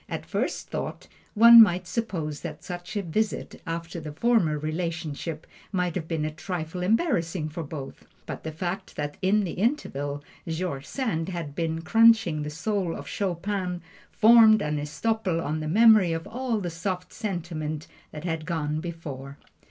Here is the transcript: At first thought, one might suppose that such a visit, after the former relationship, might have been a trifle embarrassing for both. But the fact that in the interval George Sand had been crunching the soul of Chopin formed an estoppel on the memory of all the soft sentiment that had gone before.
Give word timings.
At 0.09 0.25
first 0.25 0.69
thought, 0.71 1.07
one 1.35 1.61
might 1.61 1.85
suppose 1.85 2.41
that 2.41 2.63
such 2.63 2.97
a 2.97 3.03
visit, 3.03 3.61
after 3.67 3.99
the 3.99 4.11
former 4.11 4.57
relationship, 4.57 5.45
might 5.71 5.93
have 5.93 6.07
been 6.07 6.25
a 6.25 6.31
trifle 6.31 6.81
embarrassing 6.81 7.49
for 7.49 7.61
both. 7.61 8.07
But 8.25 8.43
the 8.43 8.51
fact 8.51 8.95
that 8.95 9.17
in 9.21 9.43
the 9.43 9.51
interval 9.51 10.23
George 10.47 10.87
Sand 10.87 11.29
had 11.29 11.53
been 11.53 11.83
crunching 11.83 12.41
the 12.41 12.49
soul 12.49 12.95
of 12.95 13.07
Chopin 13.07 13.83
formed 14.11 14.63
an 14.63 14.79
estoppel 14.79 15.39
on 15.39 15.59
the 15.59 15.67
memory 15.67 16.13
of 16.13 16.25
all 16.25 16.59
the 16.61 16.71
soft 16.71 17.13
sentiment 17.13 17.87
that 18.09 18.23
had 18.23 18.47
gone 18.47 18.79
before. 18.79 19.37